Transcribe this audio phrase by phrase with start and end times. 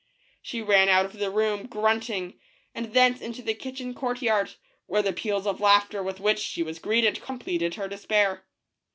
[0.41, 2.39] She ran out of the room grunting,
[2.73, 4.55] and thence into the kitchen courtyard,
[4.87, 8.47] where the peals of laughter with which she was greeted completed her despair.